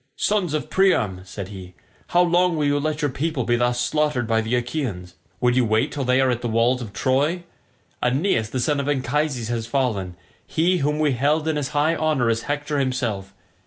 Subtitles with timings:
[0.15, 1.75] "Sons of Priam," said he,
[2.07, 5.13] "how long will you let your people be thus slaughtered by the Achaeans?
[5.39, 7.43] Would you wait till they are at the walls of Troy?
[8.01, 10.15] Aeneas the son of Anchises has fallen,
[10.47, 13.35] he whom we held in as high honour as Hector himself.